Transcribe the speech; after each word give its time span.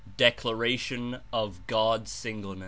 (h 0.01 0.03
99') 0.07 0.15
DECLARATION 0.31 1.19
OF 1.31 1.67
GOD'S 1.67 2.11
STNGLENE. 2.11 2.59